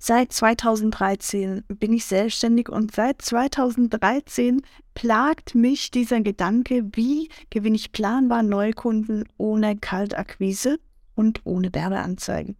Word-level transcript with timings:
Seit 0.00 0.32
2013 0.32 1.64
bin 1.68 1.92
ich 1.92 2.06
selbstständig 2.06 2.68
und 2.68 2.94
seit 2.94 3.20
2013 3.20 4.62
plagt 4.94 5.56
mich 5.56 5.90
dieser 5.90 6.20
Gedanke, 6.20 6.88
wie 6.92 7.28
gewinne 7.50 7.74
ich 7.74 7.90
planbar 7.90 8.44
Neukunden 8.44 9.24
ohne 9.38 9.76
Kaltakquise 9.76 10.78
und 11.16 11.40
ohne 11.44 11.74
Werbeanzeigen. 11.74 12.56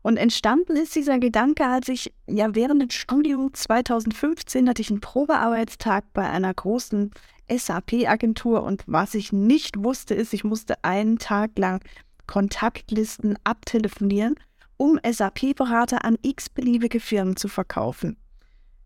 Und 0.00 0.16
entstanden 0.16 0.76
ist 0.76 0.94
dieser 0.94 1.18
Gedanke, 1.18 1.66
als 1.66 1.88
ich 1.88 2.14
ja 2.26 2.54
während 2.54 2.90
des 2.90 2.94
Studiums 2.98 3.60
2015 3.60 4.66
hatte 4.66 4.80
ich 4.80 4.90
einen 4.90 5.00
Probearbeitstag 5.00 6.04
bei 6.14 6.26
einer 6.26 6.54
großen 6.54 7.10
SAP-Agentur 7.50 8.62
und 8.62 8.84
was 8.86 9.14
ich 9.14 9.30
nicht 9.30 9.82
wusste, 9.84 10.14
ist, 10.14 10.32
ich 10.32 10.44
musste 10.44 10.82
einen 10.84 11.18
Tag 11.18 11.58
lang 11.58 11.80
Kontaktlisten 12.26 13.38
abtelefonieren 13.44 14.36
um 14.78 14.98
SAP-Berater 15.04 16.04
an 16.04 16.16
x-beliebige 16.22 17.00
Firmen 17.00 17.36
zu 17.36 17.48
verkaufen. 17.48 18.16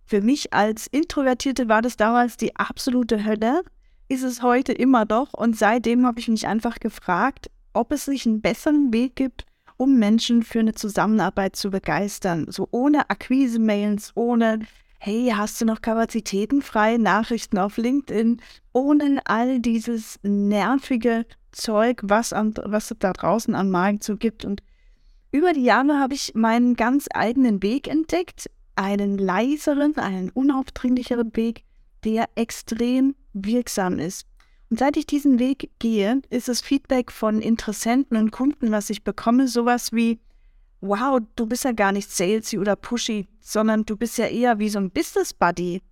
Für 0.05 0.21
mich 0.21 0.53
als 0.53 0.89
Introvertierte 0.89 1.69
war 1.69 1.81
das 1.81 1.97
damals 1.97 2.37
die 2.37 2.57
absolute 2.57 3.25
Hölle, 3.25 3.63
ist 4.09 4.25
es 4.25 4.43
heute 4.43 4.73
immer 4.73 5.05
noch 5.05 5.33
und 5.33 5.57
seitdem 5.57 6.05
habe 6.05 6.19
ich 6.19 6.29
mich 6.29 6.49
einfach 6.49 6.81
gefragt, 6.81 7.51
ob 7.73 7.93
es 7.93 8.09
nicht 8.09 8.27
einen 8.27 8.43
besseren 8.43 8.93
Weg 8.93 9.17
gibt, 9.17 9.47
um 9.77 9.99
Menschen 9.99 10.43
für 10.43 10.59
eine 10.59 10.75
Zusammenarbeit 10.75 11.57
zu 11.57 11.71
begeistern. 11.71 12.47
So 12.51 12.69
ohne 12.73 13.09
Akquise-Mails, 13.09 14.13
ohne 14.15 14.61
hey, 14.99 15.33
hast 15.35 15.61
du 15.61 15.65
noch 15.65 15.83
Kapazitäten 15.83 16.63
frei, 16.63 16.97
Nachrichten 16.97 17.59
auf 17.59 17.77
LinkedIn, 17.77 18.41
ohne 18.73 19.21
all 19.25 19.59
dieses 19.59 20.21
nervige 20.23 21.27
Zeug, 21.51 22.01
was, 22.05 22.33
an, 22.33 22.55
was 22.65 22.91
es 22.91 22.99
da 22.99 23.13
draußen 23.13 23.55
am 23.55 23.71
Markt 23.71 24.05
so 24.05 24.17
gibt. 24.17 24.45
Und 24.45 24.63
über 25.33 25.55
die 25.55 25.65
Jahre 25.65 25.99
habe 25.99 26.15
ich 26.15 26.35
meinen 26.35 26.77
ganz 26.77 27.07
eigenen 27.13 27.63
Weg 27.63 27.89
entdeckt, 27.89 28.51
einen 28.77 29.19
leiseren, 29.19 29.97
einen 29.97 30.31
unaufdringlicheren 30.31 31.35
Weg, 31.35 31.65
der 32.05 32.29
extrem 32.35 33.15
wirksam 33.33 33.99
ist. 33.99 34.27
Und 34.71 34.79
seit 34.79 34.97
ich 34.97 35.07
diesen 35.07 35.39
Weg 35.39 35.71
gehe, 35.79 36.23
ist 36.31 36.49
das 36.49 36.61
Feedback 36.61 37.11
von 37.11 37.41
Interessenten 37.41 38.17
und 38.17 38.31
Kunden, 38.31 38.71
was 38.71 38.91
ich 38.91 39.05
bekomme, 39.05 39.49
sowas 39.49 39.93
wie, 39.93 40.19
wow, 40.81 41.21
du 41.37 41.47
bist 41.47 41.65
ja 41.65 41.73
gar 41.73 41.93
nicht 41.93 42.11
salesy 42.11 42.59
oder 42.59 42.77
pushy, 42.77 43.27
sondern 43.41 43.85
du 43.85 43.97
bist 43.97 44.19
ja 44.19 44.27
eher 44.27 44.59
wie 44.59 44.69
so 44.69 44.79
ein 44.79 44.91
Business 44.91 45.33
Buddy. 45.33 45.83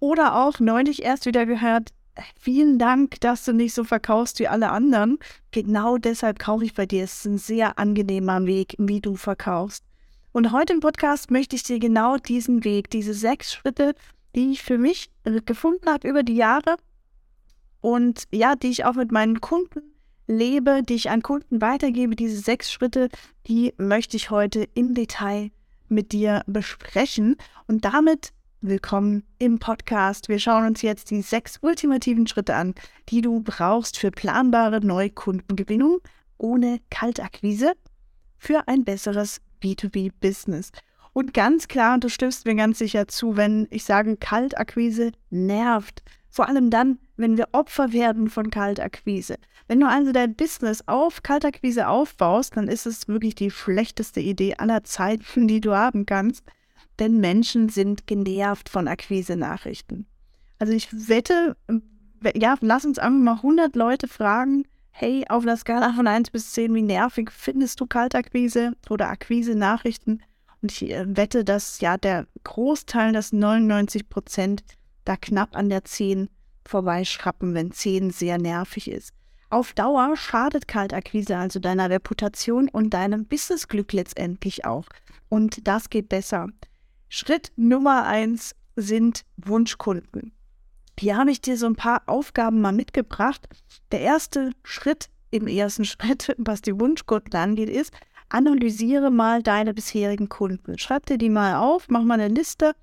Oder 0.00 0.36
auch 0.36 0.60
neulich 0.60 1.02
erst 1.02 1.26
wieder 1.26 1.46
gehört, 1.46 1.90
vielen 2.38 2.78
Dank, 2.78 3.20
dass 3.20 3.44
du 3.44 3.52
nicht 3.52 3.74
so 3.74 3.84
verkaufst 3.84 4.38
wie 4.38 4.48
alle 4.48 4.70
anderen. 4.70 5.18
Genau 5.50 5.98
deshalb 5.98 6.38
kaufe 6.38 6.64
ich 6.64 6.74
bei 6.74 6.86
dir. 6.86 7.04
Es 7.04 7.18
ist 7.18 7.24
ein 7.26 7.38
sehr 7.38 7.78
angenehmer 7.78 8.44
Weg, 8.46 8.74
wie 8.78 9.00
du 9.00 9.16
verkaufst. 9.16 9.84
Und 10.32 10.52
heute 10.52 10.74
im 10.74 10.80
Podcast 10.80 11.30
möchte 11.30 11.56
ich 11.56 11.62
dir 11.62 11.78
genau 11.78 12.18
diesen 12.18 12.64
Weg, 12.64 12.90
diese 12.90 13.14
sechs 13.14 13.52
Schritte, 13.54 13.94
die 14.34 14.52
ich 14.52 14.62
für 14.62 14.78
mich 14.78 15.10
gefunden 15.46 15.88
habe 15.88 16.08
über 16.08 16.22
die 16.22 16.36
Jahre 16.36 16.76
und 17.80 18.24
ja, 18.32 18.54
die 18.54 18.68
ich 18.68 18.84
auch 18.84 18.94
mit 18.94 19.12
meinen 19.12 19.40
Kunden 19.40 19.80
lebe, 20.26 20.82
die 20.82 20.94
ich 20.94 21.08
an 21.10 21.22
Kunden 21.22 21.60
weitergebe, 21.60 22.16
diese 22.16 22.38
sechs 22.38 22.70
Schritte, 22.70 23.08
die 23.46 23.72
möchte 23.78 24.16
ich 24.16 24.30
heute 24.30 24.68
im 24.74 24.94
Detail 24.94 25.50
mit 25.88 26.12
dir 26.12 26.42
besprechen. 26.46 27.36
Und 27.66 27.84
damit 27.84 28.32
Willkommen 28.62 29.22
im 29.38 29.58
Podcast. 29.58 30.30
Wir 30.30 30.38
schauen 30.38 30.66
uns 30.66 30.80
jetzt 30.80 31.10
die 31.10 31.20
sechs 31.20 31.58
ultimativen 31.60 32.26
Schritte 32.26 32.54
an, 32.54 32.74
die 33.10 33.20
du 33.20 33.40
brauchst 33.40 33.98
für 33.98 34.10
planbare 34.10 34.80
Neukundengewinnung 34.80 35.98
ohne 36.38 36.80
Kaltakquise 36.88 37.74
für 38.38 38.66
ein 38.66 38.82
besseres 38.84 39.42
B2B-Business. 39.62 40.72
Und 41.12 41.34
ganz 41.34 41.68
klar, 41.68 41.98
du 41.98 42.08
stimmst 42.08 42.46
mir 42.46 42.54
ganz 42.54 42.78
sicher 42.78 43.06
zu, 43.08 43.36
wenn 43.36 43.68
ich 43.68 43.84
sage, 43.84 44.16
Kaltakquise 44.16 45.12
nervt. 45.28 46.02
Vor 46.30 46.48
allem 46.48 46.70
dann, 46.70 46.98
wenn 47.18 47.36
wir 47.36 47.48
Opfer 47.52 47.92
werden 47.92 48.30
von 48.30 48.50
Kaltakquise. 48.50 49.36
Wenn 49.68 49.80
du 49.80 49.86
also 49.86 50.12
dein 50.12 50.34
Business 50.34 50.82
auf 50.86 51.22
Kaltakquise 51.22 51.88
aufbaust, 51.88 52.56
dann 52.56 52.68
ist 52.68 52.86
es 52.86 53.06
wirklich 53.06 53.34
die 53.34 53.50
schlechteste 53.50 54.20
Idee 54.20 54.54
aller 54.56 54.82
Zeiten, 54.82 55.46
die 55.46 55.60
du 55.60 55.74
haben 55.74 56.06
kannst 56.06 56.42
denn 56.98 57.18
Menschen 57.18 57.68
sind 57.68 58.06
genervt 58.06 58.68
von 58.68 58.88
Akquise-Nachrichten. 58.88 60.06
Also 60.58 60.72
ich 60.72 60.88
wette, 61.08 61.56
ja, 62.34 62.56
lass 62.60 62.84
uns 62.84 62.98
einfach 62.98 63.18
mal 63.18 63.36
100 63.36 63.76
Leute 63.76 64.08
fragen, 64.08 64.64
hey, 64.90 65.24
auf 65.28 65.44
der 65.44 65.56
Skala 65.56 65.92
von 65.92 66.06
1 66.06 66.30
bis 66.30 66.52
10, 66.52 66.74
wie 66.74 66.82
nervig 66.82 67.30
findest 67.30 67.80
du 67.80 67.86
Kaltakquise 67.86 68.72
oder 68.88 69.08
Akquise-Nachrichten? 69.10 70.22
Und 70.62 70.72
ich 70.72 70.90
äh, 70.90 71.04
wette, 71.06 71.44
dass 71.44 71.80
ja 71.80 71.98
der 71.98 72.26
Großteil, 72.44 73.12
das 73.12 73.32
99 73.32 74.08
Prozent, 74.08 74.64
da 75.04 75.16
knapp 75.16 75.54
an 75.54 75.68
der 75.68 75.84
10 75.84 76.30
vorbeischrappen, 76.64 77.54
wenn 77.54 77.72
10 77.72 78.10
sehr 78.10 78.38
nervig 78.38 78.90
ist. 78.90 79.12
Auf 79.50 79.74
Dauer 79.74 80.16
schadet 80.16 80.66
Kaltakquise 80.66 81.36
also 81.36 81.60
deiner 81.60 81.88
Reputation 81.88 82.68
und 82.68 82.90
deinem 82.90 83.26
Businessglück 83.26 83.92
letztendlich 83.92 84.64
auch. 84.64 84.86
Und 85.28 85.68
das 85.68 85.88
geht 85.90 86.08
besser. 86.08 86.48
Schritt 87.08 87.52
Nummer 87.56 88.04
eins 88.04 88.54
sind 88.74 89.24
Wunschkunden. 89.36 90.32
Hier 90.98 91.16
habe 91.16 91.30
ich 91.30 91.40
dir 91.40 91.56
so 91.56 91.66
ein 91.66 91.76
paar 91.76 92.02
Aufgaben 92.06 92.60
mal 92.60 92.72
mitgebracht. 92.72 93.48
Der 93.92 94.00
erste 94.00 94.52
Schritt 94.64 95.08
im 95.30 95.46
ersten 95.46 95.84
Schritt, 95.86 96.34
was 96.38 96.62
die 96.62 96.78
Wunschkunden 96.78 97.34
angeht, 97.34 97.68
ist, 97.68 97.92
analysiere 98.28 99.10
mal 99.10 99.42
deine 99.42 99.74
bisherigen 99.74 100.28
Kunden. 100.28 100.78
Schreib 100.78 101.06
dir 101.06 101.18
die 101.18 101.30
mal 101.30 101.56
auf, 101.56 101.88
mach 101.88 102.02
mal 102.02 102.20
eine 102.20 102.34
Liste. 102.34 102.74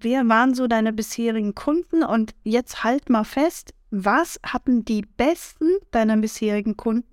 Wer 0.00 0.28
waren 0.28 0.54
so 0.54 0.66
deine 0.66 0.92
bisherigen 0.92 1.54
Kunden? 1.54 2.02
Und 2.02 2.34
jetzt 2.42 2.82
halt 2.82 3.08
mal 3.08 3.24
fest, 3.24 3.72
was 3.90 4.40
hatten 4.42 4.84
die 4.84 5.02
besten 5.02 5.68
deiner 5.92 6.16
bisherigen 6.16 6.76
Kunden 6.76 7.08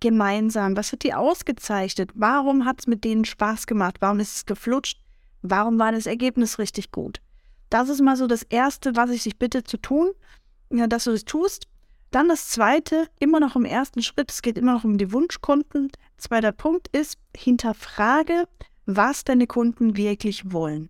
gemeinsam? 0.00 0.76
Was 0.76 0.90
hat 0.90 1.04
die 1.04 1.14
ausgezeichnet? 1.14 2.10
Warum 2.14 2.64
hat 2.64 2.80
es 2.80 2.86
mit 2.86 3.04
denen 3.04 3.24
Spaß 3.24 3.66
gemacht? 3.66 3.96
Warum 4.00 4.18
ist 4.18 4.36
es 4.36 4.46
geflutscht? 4.46 5.03
Warum 5.46 5.78
war 5.78 5.92
das 5.92 6.06
Ergebnis 6.06 6.58
richtig 6.58 6.90
gut? 6.90 7.20
Das 7.68 7.90
ist 7.90 8.00
mal 8.00 8.16
so 8.16 8.26
das 8.26 8.44
Erste, 8.44 8.96
was 8.96 9.10
ich 9.10 9.24
dich 9.24 9.38
bitte 9.38 9.62
zu 9.62 9.76
tun, 9.76 10.12
ja, 10.70 10.86
dass 10.86 11.04
du 11.04 11.10
das 11.10 11.26
tust. 11.26 11.68
Dann 12.10 12.28
das 12.28 12.48
Zweite, 12.48 13.08
immer 13.20 13.40
noch 13.40 13.54
im 13.54 13.66
ersten 13.66 14.00
Schritt, 14.00 14.30
es 14.30 14.40
geht 14.40 14.56
immer 14.56 14.72
noch 14.72 14.84
um 14.84 14.96
die 14.96 15.12
Wunschkunden. 15.12 15.92
Zweiter 16.16 16.52
Punkt 16.52 16.88
ist, 16.96 17.18
hinterfrage, 17.36 18.48
was 18.86 19.24
deine 19.24 19.46
Kunden 19.46 19.98
wirklich 19.98 20.50
wollen. 20.50 20.88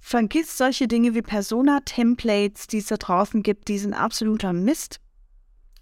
Vergiss 0.00 0.58
solche 0.58 0.86
Dinge 0.86 1.14
wie 1.14 1.22
Persona-Templates, 1.22 2.66
die 2.66 2.78
es 2.78 2.88
da 2.88 2.98
draußen 2.98 3.42
gibt, 3.42 3.68
die 3.68 3.78
sind 3.78 3.94
absoluter 3.94 4.52
Mist. 4.52 5.00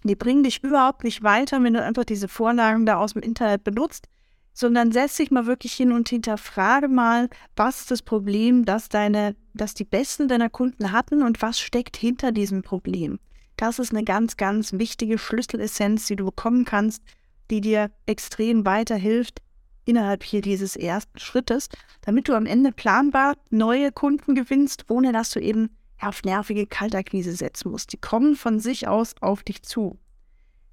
Die 0.05 0.15
bringen 0.15 0.43
dich 0.43 0.63
überhaupt 0.63 1.03
nicht 1.03 1.23
weiter, 1.23 1.61
wenn 1.61 1.73
du 1.73 1.83
einfach 1.83 2.05
diese 2.05 2.29
Vorlagen 2.29 2.85
da 2.85 2.95
aus 2.95 3.13
dem 3.13 3.21
Internet 3.21 3.65
benutzt 3.65 4.07
sondern 4.53 4.91
setz 4.91 5.17
dich 5.17 5.31
mal 5.31 5.45
wirklich 5.45 5.73
hin 5.73 5.91
und 5.91 6.09
hinterfrage 6.09 6.87
mal, 6.87 7.29
was 7.55 7.81
ist 7.81 7.91
das 7.91 8.01
Problem, 8.01 8.65
das 8.65 8.89
deine, 8.89 9.35
das 9.53 9.73
die 9.73 9.85
besten 9.85 10.27
deiner 10.27 10.49
Kunden 10.49 10.91
hatten 10.91 11.23
und 11.23 11.41
was 11.41 11.59
steckt 11.59 11.97
hinter 11.97 12.31
diesem 12.31 12.61
Problem. 12.61 13.19
Das 13.57 13.79
ist 13.79 13.91
eine 13.91 14.03
ganz, 14.03 14.37
ganz 14.37 14.73
wichtige 14.73 15.17
Schlüsselessenz, 15.17 16.07
die 16.07 16.15
du 16.15 16.25
bekommen 16.25 16.65
kannst, 16.65 17.03
die 17.51 17.61
dir 17.61 17.91
extrem 18.05 18.65
weiterhilft 18.65 19.41
innerhalb 19.85 20.23
hier 20.23 20.41
dieses 20.41 20.75
ersten 20.75 21.19
Schrittes, 21.19 21.67
damit 22.01 22.29
du 22.29 22.33
am 22.33 22.45
Ende 22.45 22.71
planbar 22.71 23.35
neue 23.49 23.91
Kunden 23.91 24.35
gewinnst, 24.35 24.85
ohne 24.89 25.11
dass 25.11 25.31
du 25.31 25.39
eben 25.39 25.69
auf 25.99 26.23
nervige 26.23 26.67
Kaltakquise 26.67 27.33
setzen 27.33 27.71
musst. 27.71 27.91
Die 27.91 27.97
kommen 27.97 28.35
von 28.35 28.59
sich 28.59 28.87
aus 28.87 29.15
auf 29.19 29.43
dich 29.43 29.63
zu. 29.63 29.99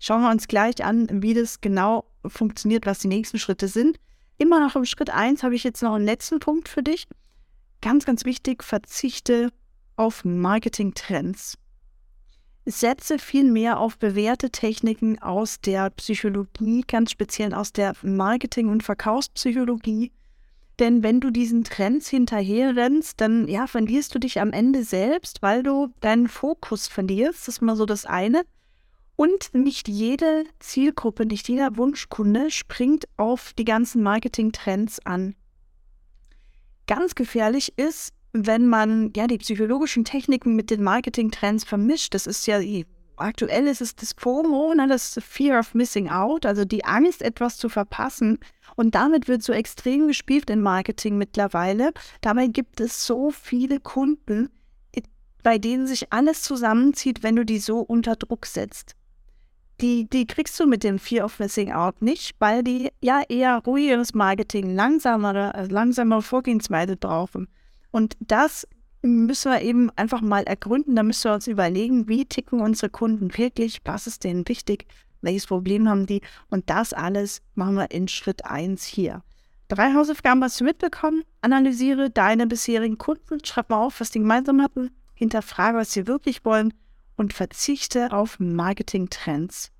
Schauen 0.07 0.23
wir 0.23 0.31
uns 0.31 0.47
gleich 0.47 0.85
an, 0.85 1.09
wie 1.11 1.35
das 1.35 1.61
genau 1.61 2.05
funktioniert, 2.25 2.87
was 2.87 3.01
die 3.01 3.09
nächsten 3.09 3.41
Schritte 3.41 3.67
sind. 3.67 3.99
Immer 4.39 4.61
noch 4.61 4.77
im 4.77 4.85
Schritt 4.85 5.11
1 5.11 5.43
habe 5.43 5.57
ich 5.57 5.65
jetzt 5.65 5.83
noch 5.83 5.95
einen 5.95 6.05
letzten 6.05 6.39
Punkt 6.39 6.69
für 6.69 6.85
dich. 6.85 7.09
Ganz, 7.83 8.05
ganz 8.05 8.25
wichtig, 8.25 8.63
verzichte 8.63 9.51
auf 9.97 10.25
Marketing-Trends. 10.25 11.59
Setze 12.67 13.19
viel 13.19 13.51
mehr 13.51 13.81
auf 13.81 13.99
bewährte 13.99 14.51
Techniken 14.51 15.21
aus 15.21 15.61
der 15.61 15.91
Psychologie, 15.91 16.85
ganz 16.87 17.11
speziell 17.11 17.53
aus 17.53 17.73
der 17.73 17.95
Marketing- 18.03 18.69
und 18.69 18.85
Verkaufspsychologie. 18.85 20.13
Denn 20.79 21.03
wenn 21.03 21.19
du 21.19 21.33
diesen 21.33 21.65
Trends 21.65 22.09
hinterherrennst, 22.09 23.21
dann 23.21 23.49
ja, 23.49 23.67
verlierst 23.67 24.15
du 24.15 24.21
dich 24.21 24.41
am 24.41 24.53
Ende 24.53 24.85
selbst, 24.85 25.43
weil 25.43 25.65
du 25.65 25.93
deinen 26.01 26.29
Fokus 26.29 26.87
verlierst. 26.87 27.49
Das 27.49 27.57
ist 27.57 27.61
mal 27.61 27.75
so 27.75 27.87
das 27.87 28.07
eine. 28.07 28.45
Und 29.17 29.55
nicht 29.55 29.89
jede 29.89 30.45
Zielgruppe, 30.59 31.25
nicht 31.25 31.49
jeder 31.49 31.77
Wunschkunde 31.77 32.51
springt 32.51 33.07
auf 33.17 33.55
die 33.55 33.65
ganzen 33.65 34.03
Marketing-Trends 34.03 35.05
an. 35.07 35.35
Ganz 36.87 37.15
gefährlich 37.15 37.77
ist, 37.79 38.13
wenn 38.33 38.67
man 38.67 39.13
ja 39.17 39.27
die 39.27 39.39
psychologischen 39.39 40.05
Techniken 40.05 40.55
mit 40.55 40.71
den 40.71 40.83
Marketing-Trends 40.83 41.65
vermischt. 41.65 42.13
Das 42.15 42.27
ist 42.27 42.47
ja 42.47 42.61
aktuell 43.17 43.67
ist 43.67 43.81
es 43.81 43.97
das 43.97 44.15
FOMO, 44.17 44.75
ne, 44.75 44.87
das 44.87 45.19
Fear 45.23 45.61
of 45.61 45.75
Missing 45.75 46.11
Out, 46.11 46.47
also 46.47 46.65
die 46.65 46.85
Angst, 46.85 47.23
etwas 47.23 47.57
zu 47.57 47.69
verpassen. 47.69 48.39
Und 48.77 48.95
damit 48.95 49.29
wird 49.29 49.43
so 49.43 49.53
extrem 49.53 50.07
gespielt 50.09 50.51
im 50.51 50.61
Marketing 50.61 51.17
mittlerweile. 51.17 51.93
Dabei 52.21 52.47
gibt 52.47 52.81
es 52.81 53.07
so 53.07 53.31
viele 53.31 53.81
Kunden, 53.81 54.51
bei 55.43 55.59
denen 55.59 55.87
sich 55.87 56.13
alles 56.13 56.43
zusammenzieht, 56.43 57.23
wenn 57.23 57.37
du 57.37 57.45
die 57.45 57.59
so 57.59 57.81
unter 57.81 58.17
Druck 58.17 58.47
setzt. 58.47 58.97
Die, 59.81 60.09
die 60.09 60.27
kriegst 60.27 60.59
du 60.59 60.67
mit 60.67 60.85
dem 60.85 60.99
Fear 60.99 61.27
of 61.27 61.39
Missing 61.39 61.71
Out 61.71 62.01
nicht, 62.01 62.35
weil 62.39 62.63
die 62.63 62.91
ja 63.03 63.23
eher 63.29 63.63
ruhigeres 63.67 64.15
Marketing, 64.15 64.75
langsamere, 64.75 65.53
äh, 65.55 65.67
langsamere 65.67 66.23
Vorgehensweise 66.23 66.97
brauchen. 66.97 67.47
Und 67.91 68.17
das 68.21 68.67
müssen 69.03 69.53
wir 69.53 69.61
eben 69.61 69.91
einfach 69.97 70.23
mal 70.23 70.45
ergründen. 70.45 70.97
Da 70.97 71.03
müssen 71.03 71.25
wir 71.25 71.35
uns 71.35 71.47
überlegen, 71.47 72.09
wie 72.09 72.25
ticken 72.25 72.61
unsere 72.61 72.91
Kunden 72.91 73.37
wirklich, 73.37 73.81
was 73.85 74.07
ist 74.07 74.25
denen 74.25 74.49
wichtig, 74.49 74.87
welches 75.21 75.47
Problem 75.47 75.89
haben 75.89 76.07
die. 76.07 76.23
Und 76.49 76.71
das 76.71 76.95
alles 76.95 77.43
machen 77.55 77.75
wir 77.75 77.91
in 77.91 78.09
Schritt 78.09 78.47
1 78.47 78.85
hier. 78.85 79.23
Drei 79.69 79.93
Hausaufgaben 79.93 80.43
hast 80.43 80.61
du 80.61 80.65
mitbekommen. 80.65 81.23
Analysiere 81.43 82.09
deine 82.09 82.47
bisherigen 82.47 82.99
Kunden, 82.99 83.45
schreib 83.45 83.69
mal 83.69 83.85
auf, 83.85 84.01
was 84.01 84.11
die 84.11 84.21
gemeinsam 84.21 84.63
hatten, 84.63 84.91
hinterfrage, 85.15 85.77
was 85.77 85.93
sie 85.93 86.07
wirklich 86.07 86.45
wollen 86.45 86.73
und 87.17 87.33
verzichte 87.33 88.13
auf 88.13 88.39
Marketing-Trends. 88.39 89.73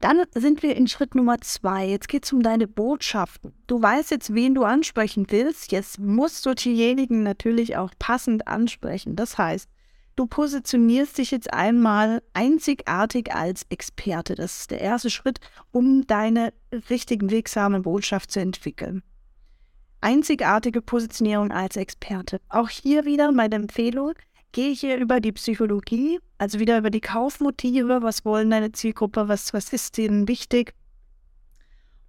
Dann 0.00 0.22
sind 0.32 0.62
wir 0.62 0.76
in 0.76 0.86
Schritt 0.86 1.14
Nummer 1.14 1.40
zwei. 1.40 1.86
Jetzt 1.88 2.08
geht 2.08 2.24
es 2.24 2.32
um 2.32 2.42
deine 2.42 2.68
Botschaften. 2.68 3.52
Du 3.66 3.82
weißt 3.82 4.12
jetzt, 4.12 4.32
wen 4.32 4.54
du 4.54 4.62
ansprechen 4.62 5.26
willst. 5.28 5.72
Jetzt 5.72 5.98
musst 5.98 6.46
du 6.46 6.54
diejenigen 6.54 7.24
natürlich 7.24 7.76
auch 7.76 7.90
passend 7.98 8.46
ansprechen. 8.46 9.16
Das 9.16 9.38
heißt, 9.38 9.68
du 10.14 10.26
positionierst 10.26 11.18
dich 11.18 11.32
jetzt 11.32 11.52
einmal 11.52 12.22
einzigartig 12.32 13.34
als 13.34 13.66
Experte. 13.70 14.36
Das 14.36 14.60
ist 14.60 14.70
der 14.70 14.80
erste 14.80 15.10
Schritt, 15.10 15.40
um 15.72 16.06
deine 16.06 16.52
richtigen 16.90 17.30
wirksame 17.30 17.80
Botschaft 17.80 18.30
zu 18.30 18.38
entwickeln. 18.40 19.02
Einzigartige 20.00 20.80
Positionierung 20.80 21.50
als 21.50 21.76
Experte. 21.76 22.40
Auch 22.48 22.68
hier 22.68 23.04
wieder 23.04 23.32
meine 23.32 23.56
Empfehlung, 23.56 24.12
gehe 24.52 24.72
hier 24.72 24.96
über 24.98 25.20
die 25.20 25.32
Psychologie, 25.32 26.20
also 26.38 26.58
wieder 26.58 26.78
über 26.78 26.90
die 26.90 27.00
Kaufmotive, 27.00 28.02
was 28.02 28.24
wollen 28.24 28.50
deine 28.50 28.72
Zielgruppe, 28.72 29.28
was, 29.28 29.52
was 29.52 29.72
ist 29.72 29.98
ihnen 29.98 30.28
wichtig. 30.28 30.74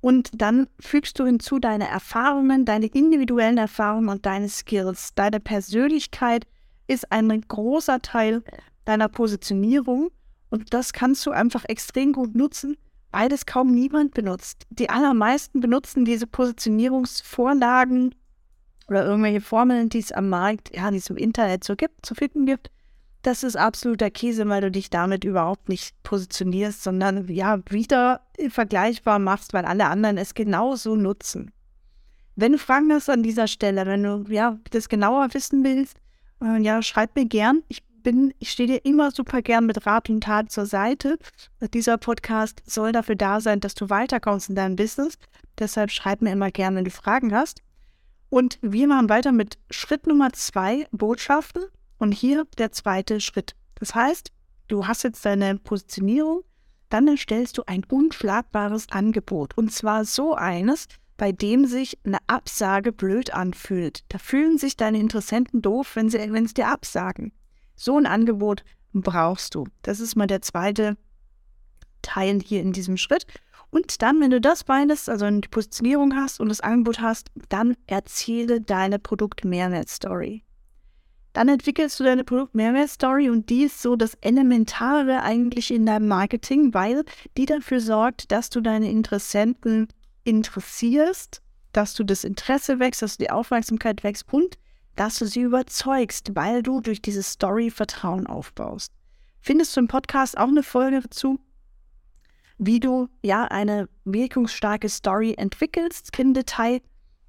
Und 0.01 0.29
dann 0.33 0.67
fügst 0.79 1.19
du 1.19 1.25
hinzu 1.25 1.59
deine 1.59 1.87
Erfahrungen, 1.87 2.63
deine 2.65 2.85
individuellen 2.87 3.57
Erfahrungen 3.57 4.09
und 4.09 4.25
deine 4.25 4.47
Skills. 4.47 5.13
Deine 5.15 5.39
Persönlichkeit 5.39 6.47
ist 6.87 7.11
ein 7.11 7.41
großer 7.41 8.01
Teil 8.01 8.43
deiner 8.85 9.09
Positionierung 9.09 10.09
und 10.49 10.73
das 10.73 10.93
kannst 10.93 11.25
du 11.25 11.31
einfach 11.31 11.65
extrem 11.65 12.13
gut 12.13 12.33
nutzen, 12.35 12.77
weil 13.11 13.29
das 13.29 13.45
kaum 13.45 13.71
niemand 13.71 14.13
benutzt. 14.13 14.65
Die 14.69 14.89
allermeisten 14.89 15.59
benutzen 15.59 16.05
diese 16.05 16.27
Positionierungsvorlagen 16.27 18.15
oder 18.89 19.05
irgendwelche 19.05 19.41
Formeln, 19.41 19.89
die 19.89 19.99
es 19.99 20.11
am 20.11 20.29
Markt, 20.29 20.75
ja, 20.75 20.91
die 20.91 20.97
es 20.97 21.09
im 21.09 21.17
Internet 21.17 21.63
so 21.63 21.75
gibt, 21.75 22.05
zu 22.05 22.15
finden 22.15 22.45
gibt, 22.45 22.69
das 23.21 23.43
ist 23.43 23.57
absoluter 23.57 24.09
Käse, 24.09 24.47
weil 24.47 24.61
du 24.61 24.71
dich 24.71 24.89
damit 24.89 25.23
überhaupt 25.23 25.67
nicht 25.67 26.01
positionierst, 26.03 26.83
sondern 26.83 27.27
ja, 27.27 27.59
wieder 27.69 28.21
vergleichbar 28.49 29.19
machst, 29.19 29.53
weil 29.53 29.65
alle 29.65 29.87
anderen 29.87 30.17
es 30.17 30.33
genauso 30.33 30.95
nutzen. 30.95 31.51
Wenn 32.35 32.53
du 32.53 32.57
Fragen 32.57 32.91
hast 32.93 33.09
an 33.09 33.23
dieser 33.23 33.47
Stelle, 33.47 33.85
wenn 33.85 34.03
du 34.03 34.23
ja 34.29 34.57
das 34.71 34.87
genauer 34.87 35.33
wissen 35.33 35.63
willst, 35.65 35.97
äh, 36.41 36.61
ja, 36.61 36.81
schreib 36.81 37.15
mir 37.15 37.25
gern. 37.25 37.63
Ich 37.67 37.83
bin, 38.01 38.33
ich 38.39 38.51
stehe 38.51 38.67
dir 38.67 38.85
immer 38.85 39.11
super 39.11 39.41
gern 39.41 39.65
mit 39.65 39.85
Rat 39.85 40.09
und 40.09 40.23
Tat 40.23 40.49
zur 40.49 40.65
Seite. 40.65 41.17
Dieser 41.73 41.97
Podcast 41.97 42.63
soll 42.65 42.93
dafür 42.93 43.15
da 43.15 43.41
sein, 43.41 43.59
dass 43.59 43.75
du 43.75 43.89
weiterkommst 43.89 44.47
in 44.47 44.55
deinem 44.55 44.77
Business. 44.77 45.17
Deshalb 45.57 45.91
schreib 45.91 46.21
mir 46.21 46.31
immer 46.31 46.51
gern, 46.51 46.77
wenn 46.77 46.85
du 46.85 46.91
Fragen 46.91 47.35
hast. 47.35 47.61
Und 48.29 48.59
wir 48.61 48.87
machen 48.87 49.09
weiter 49.09 49.31
mit 49.31 49.57
Schritt 49.69 50.07
Nummer 50.07 50.31
zwei, 50.33 50.87
Botschaften. 50.91 51.63
Und 51.97 52.13
hier 52.13 52.45
der 52.57 52.71
zweite 52.71 53.19
Schritt. 53.19 53.55
Das 53.75 53.93
heißt, 53.93 54.31
du 54.67 54.87
hast 54.87 55.03
jetzt 55.03 55.25
deine 55.25 55.57
Positionierung, 55.57 56.43
dann 56.89 57.07
erstellst 57.07 57.57
du 57.57 57.63
ein 57.65 57.83
unschlagbares 57.83 58.87
Angebot. 58.89 59.57
Und 59.57 59.73
zwar 59.73 60.05
so 60.05 60.33
eines, 60.33 60.87
bei 61.17 61.31
dem 61.31 61.65
sich 61.65 61.99
eine 62.05 62.19
Absage 62.27 62.91
blöd 62.91 63.33
anfühlt. 63.33 64.05
Da 64.09 64.17
fühlen 64.17 64.57
sich 64.57 64.77
deine 64.77 64.99
Interessenten 64.99 65.61
doof, 65.61 65.95
wenn 65.95 66.09
sie, 66.09 66.19
sie 66.19 66.53
dir 66.53 66.67
absagen. 66.67 67.33
So 67.75 67.97
ein 67.97 68.05
Angebot 68.05 68.63
brauchst 68.93 69.55
du. 69.55 69.65
Das 69.81 69.99
ist 69.99 70.15
mal 70.15 70.27
der 70.27 70.41
zweite 70.41 70.97
Teil 72.01 72.39
hier 72.41 72.61
in 72.61 72.71
diesem 72.71 72.97
Schritt. 72.97 73.25
Und 73.71 74.01
dann, 74.01 74.19
wenn 74.19 74.31
du 74.31 74.41
das 74.41 74.63
beides, 74.63 75.09
also 75.09 75.29
die 75.29 75.47
Positionierung 75.47 76.15
hast 76.15 76.39
und 76.39 76.49
das 76.49 76.61
Angebot 76.61 77.01
hast, 77.01 77.29
dann 77.49 77.75
erzähle 77.87 78.61
deine 78.61 78.97
Produkt-Mehrwert-Story. 78.97 80.43
Dann 81.33 81.47
entwickelst 81.47 81.99
du 81.99 82.03
deine 82.03 82.23
Produkt-Mehrwert-Story 82.23 83.29
und 83.29 83.49
die 83.49 83.63
ist 83.63 83.81
so 83.81 83.95
das 83.95 84.15
Elementare 84.21 85.21
eigentlich 85.21 85.71
in 85.71 85.85
deinem 85.85 86.07
Marketing, 86.07 86.73
weil 86.73 87.03
die 87.37 87.45
dafür 87.45 87.79
sorgt, 87.79 88.31
dass 88.31 88.49
du 88.49 88.61
deine 88.61 88.89
Interessenten 88.89 89.87
interessierst, 90.23 91.41
dass 91.71 91.93
du 91.93 92.03
das 92.03 92.23
Interesse 92.23 92.79
wächst, 92.79 93.03
dass 93.03 93.17
du 93.17 93.23
die 93.23 93.31
Aufmerksamkeit 93.31 94.03
wächst 94.03 94.25
und 94.33 94.57
dass 94.95 95.19
du 95.19 95.25
sie 95.25 95.41
überzeugst, 95.41 96.35
weil 96.35 96.63
du 96.63 96.81
durch 96.81 97.01
diese 97.01 97.23
Story 97.23 97.69
Vertrauen 97.69 98.25
aufbaust. 98.25 98.91
Findest 99.39 99.75
du 99.75 99.81
im 99.81 99.87
Podcast 99.87 100.37
auch 100.37 100.47
eine 100.47 100.63
Folge 100.63 101.01
dazu? 101.01 101.39
Wie 102.59 102.79
du 102.79 103.07
ja 103.23 103.45
eine 103.45 103.89
wirkungsstarke 104.05 104.89
Story 104.89 105.33
entwickelst 105.37 106.17
im 106.19 106.33
Detail. 106.33 106.81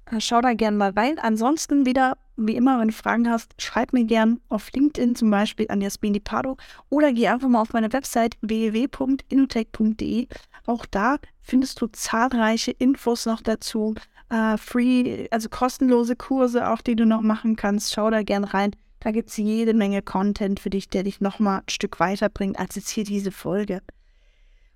Äh, 0.05 0.19
schau 0.19 0.41
da 0.41 0.53
gerne 0.53 0.77
mal 0.77 0.91
rein. 0.91 1.17
Ansonsten 1.17 1.85
wieder, 1.85 2.17
wie 2.35 2.55
immer, 2.55 2.79
wenn 2.79 2.89
du 2.89 2.93
Fragen 2.93 3.29
hast, 3.29 3.53
schreib 3.59 3.93
mir 3.93 4.03
gern 4.03 4.41
auf 4.49 4.71
LinkedIn 4.71 5.15
zum 5.15 5.31
Beispiel 5.31 5.65
an 5.69 5.81
Jasmin 5.81 6.21
Pardo 6.21 6.57
oder 6.89 7.13
geh 7.13 7.27
einfach 7.29 7.47
mal 7.47 7.61
auf 7.61 7.73
meine 7.73 7.91
Website 7.93 8.35
www.inutech.de. 8.41 10.27
Auch 10.67 10.85
da 10.85 11.17
findest 11.41 11.81
du 11.81 11.87
zahlreiche 11.87 12.71
Infos 12.71 13.25
noch 13.25 13.41
dazu. 13.41 13.95
Uh, 14.33 14.55
free, 14.55 15.27
also 15.29 15.49
kostenlose 15.49 16.15
Kurse 16.15 16.69
auch, 16.69 16.81
die 16.81 16.95
du 16.95 17.05
noch 17.05 17.21
machen 17.21 17.57
kannst. 17.57 17.93
Schau 17.93 18.09
da 18.09 18.23
gern 18.23 18.45
rein. 18.45 18.71
Da 19.01 19.11
gibt 19.11 19.29
es 19.29 19.37
jede 19.37 19.73
Menge 19.73 20.01
Content 20.01 20.59
für 20.59 20.69
dich, 20.69 20.87
der 20.87 21.03
dich 21.03 21.19
nochmal 21.19 21.59
ein 21.59 21.69
Stück 21.69 21.99
weiterbringt, 21.99 22.57
als 22.57 22.75
jetzt 22.75 22.89
hier 22.89 23.03
diese 23.03 23.31
Folge. 23.31 23.81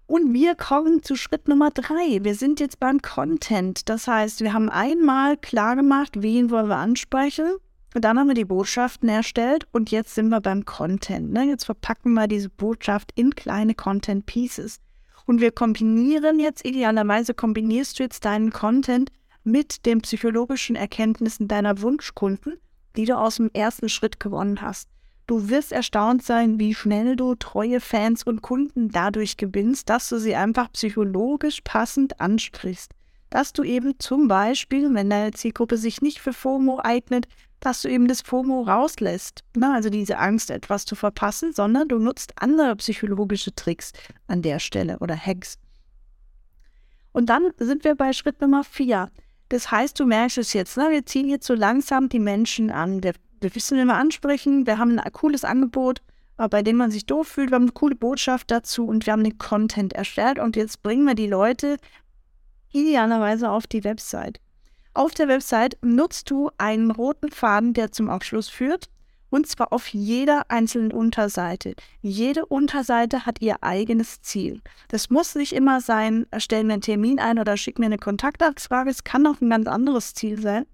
Und 0.07 0.34
wir 0.34 0.54
kommen 0.54 1.02
zu 1.02 1.16
Schritt 1.16 1.48
Nummer 1.48 1.72
drei. 1.72 2.24
Wir 2.24 2.36
sind 2.36 2.60
jetzt 2.60 2.80
beim 2.80 3.02
Content. 3.02 3.90
Das 3.90 4.07
heißt, 4.07 4.42
wir 4.42 4.54
haben 4.54 4.69
einmal 4.69 5.36
klar 5.36 5.75
gemacht, 5.75 6.22
wen 6.22 6.52
wollen 6.52 6.68
wir 6.68 6.78
ansprechen. 6.78 7.56
Und 7.96 8.03
dann 8.03 8.20
haben 8.20 8.27
wir 8.27 8.36
die 8.36 8.46
Botschaften 8.46 9.10
erstellt 9.10 9.65
und 9.72 9.89
jetzt 9.89 10.13
sind 10.13 10.27
wir 10.27 10.41
beim 10.41 10.65
Content. 10.65 11.32
Ne? 11.32 11.46
Jetzt 11.46 11.63
verpacken 11.63 12.13
wir 12.13 12.27
diese 12.27 12.50
Botschaft 12.50 13.12
in 13.15 13.34
kleine 13.36 13.74
Content 13.74 14.25
Pieces. 14.25 14.80
Und 15.25 15.41
wir 15.41 15.51
kombinieren 15.51 16.39
jetzt, 16.39 16.65
idealerweise 16.65 17.34
kombinierst 17.34 17.98
du 17.98 18.03
jetzt 18.03 18.25
deinen 18.25 18.51
Content 18.51 19.12
mit 19.44 19.86
den 19.86 20.01
psychologischen 20.01 20.75
Erkenntnissen 20.75 21.48
deiner 21.48 21.82
Wunschkunden, 21.82 22.60
die 22.96 23.06
du 23.06 23.18
aus 23.18 23.38
dem 23.38 23.50
ersten 23.53 23.89
Schritt 23.89 24.20
gewonnen 24.20 24.62
hast. 24.62 24.89
Du 25.27 25.50
wirst 25.50 25.72
erstaunt 25.72 26.24
sein, 26.24 26.60
wie 26.60 26.75
schnell 26.75 27.15
du 27.15 27.34
treue 27.34 27.79
Fans 27.79 28.24
und 28.24 28.44
Kunden 28.44 28.89
dadurch 28.89 29.38
gewinnst, 29.38 29.89
dass 29.89 30.10
du 30.10 30.20
sie 30.20 30.36
einfach 30.36 30.72
psychologisch 30.72 31.62
passend 31.63 32.22
ansprichst. 32.22 32.91
Dass 33.32 33.51
du 33.51 33.63
eben 33.63 34.00
zum 34.00 34.27
Beispiel, 34.27 34.94
wenn 34.94 35.10
deine 35.10 35.32
Zielgruppe 35.32 35.77
sich 35.77 36.01
nicht 36.01 36.20
für 36.20 36.32
FOMO 36.32 36.79
eignet, 36.84 37.27
dass 37.60 37.82
du 37.82 37.89
eben 37.89 38.08
das 38.08 38.22
FOMO 38.22 38.62
rauslässt. 38.62 39.44
Na, 39.55 39.74
also 39.74 39.89
diese 39.89 40.20
Angst, 40.20 40.51
etwas 40.51 40.86
zu 40.86 40.96
verpassen, 40.96 41.51
sondern 41.53 41.88
du 41.88 41.98
nutzt 41.98 42.34
andere 42.36 42.75
psychologische 42.75 43.55
Tricks 43.55 43.94
an 44.27 44.44
der 44.44 44.60
Stelle 44.60 45.00
oder 45.00 45.17
Hacks. 45.17 45.58
Und 47.13 47.27
dann 47.27 47.51
sind 47.58 47.84
wir 47.84 47.96
bei 47.96 48.13
Schritt 48.13 48.41
Nummer 48.41 48.63
vier. 48.63 49.10
Das 49.50 49.72
heißt, 49.72 50.00
du 50.00 50.05
merkst 50.05 50.38
es 50.38 50.53
jetzt, 50.53 50.77
ne? 50.77 50.89
wir 50.91 51.05
ziehen 51.05 51.27
jetzt 51.27 51.48
so 51.48 51.55
langsam 51.55 52.10
die 52.10 52.20
Menschen 52.20 52.70
an. 52.70 53.01
Der 53.01 53.13
wir 53.46 53.54
wissen, 53.54 53.78
wie 53.78 53.86
wir 53.86 53.94
ansprechen, 53.94 54.66
wir 54.66 54.80
haben 54.80 54.98
ein 54.98 55.12
cooles 55.12 55.46
Angebot, 55.46 56.02
äh, 56.40 56.50
bei 56.50 56.64
dem 56.64 56.78
man 56.78 56.90
sich 56.90 57.06
doof 57.06 57.28
fühlt, 57.28 57.52
wir 57.52 57.56
haben 57.56 57.66
eine 57.66 57.74
coole 57.74 57.96
Botschaft 57.96 58.50
dazu 58.50 58.88
und 58.88 59.06
wir 59.06 59.14
haben 59.14 59.24
den 59.24 59.38
Content 59.38 59.94
erstellt 59.94 60.40
und 60.40 60.56
jetzt 60.56 60.82
bringen 60.82 61.06
wir 61.06 61.14
die 61.14 61.28
Leute 61.28 61.78
idealerweise 62.74 63.52
auf 63.52 63.68
die 63.68 63.84
Website. 63.84 64.40
Auf 64.96 65.14
der 65.14 65.28
Website 65.28 65.78
nutzt 65.84 66.32
du 66.32 66.50
einen 66.58 66.90
roten 66.90 67.30
Faden, 67.30 67.74
der 67.74 67.92
zum 67.92 68.10
Abschluss 68.10 68.50
führt, 68.50 68.90
und 69.30 69.46
zwar 69.46 69.72
auf 69.72 69.90
jeder 69.90 70.50
einzelnen 70.50 70.92
Unterseite. 70.92 71.75
Jede 72.02 72.48
Unterseite 72.48 73.28
hat 73.28 73.42
ihr 73.42 73.58
eigenes 73.62 74.22
Ziel. 74.22 74.62
Das 74.88 75.12
muss 75.12 75.36
nicht 75.36 75.54
immer 75.54 75.82
sein, 75.82 76.25
stell 76.38 76.64
mir 76.64 76.74
einen 76.74 76.82
Termin 76.82 77.20
ein 77.20 77.38
oder 77.38 77.58
schick 77.58 77.78
mir 77.78 77.88
eine 77.88 77.98
Kontaktanfrage. 77.98 78.90
Es 78.90 79.04
kann 79.04 79.28
auch 79.28 79.40
ein 79.40 79.50
ganz 79.52 79.68
anderes 79.68 80.16
Ziel 80.16 80.42
sein. 80.42 80.66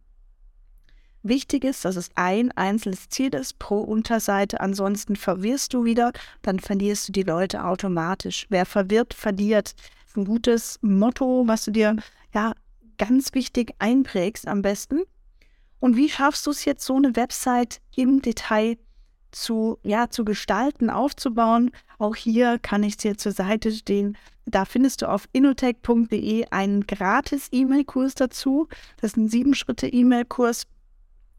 Wichtig 1.23 1.63
ist, 1.63 1.85
dass 1.85 1.95
es 1.95 2.09
ein 2.15 2.51
einzelnes 2.53 3.09
Ziel 3.09 3.35
ist 3.35 3.59
pro 3.59 3.79
Unterseite. 3.81 4.59
Ansonsten 4.59 5.15
verwirrst 5.15 5.73
du 5.73 5.83
wieder, 5.83 6.13
dann 6.41 6.59
verlierst 6.59 7.09
du 7.09 7.11
die 7.11 7.23
Leute 7.23 7.63
automatisch. 7.63 8.47
Wer 8.49 8.65
verwirrt, 8.65 9.13
verliert. 9.13 9.75
Ein 10.15 10.25
gutes 10.25 10.79
Motto, 10.81 11.43
was 11.47 11.63
du 11.65 11.71
dir 11.71 11.95
ja 12.33 12.53
ganz 12.97 13.33
wichtig 13.33 13.73
einprägst 13.79 14.47
am 14.47 14.61
besten. 14.61 15.01
Und 15.79 15.95
wie 15.95 16.09
schaffst 16.09 16.45
du 16.45 16.51
es 16.51 16.65
jetzt, 16.65 16.85
so 16.85 16.95
eine 16.95 17.15
Website 17.15 17.81
im 17.95 18.21
Detail 18.21 18.77
zu, 19.31 19.79
ja, 19.83 20.09
zu 20.09 20.25
gestalten, 20.25 20.89
aufzubauen? 20.89 21.71
Auch 21.97 22.15
hier 22.15 22.59
kann 22.59 22.83
ich 22.83 22.97
dir 22.97 23.17
zur 23.17 23.31
Seite 23.31 23.71
stehen. 23.71 24.17
Da 24.45 24.65
findest 24.65 25.01
du 25.01 25.09
auf 25.09 25.29
innotech.de 25.33 26.47
einen 26.49 26.85
gratis 26.87 27.47
E-Mail-Kurs 27.51 28.15
dazu. 28.15 28.67
Das 28.97 29.11
ist 29.11 29.17
ein 29.17 29.29
sieben-Schritte-E-Mail-Kurs, 29.29 30.65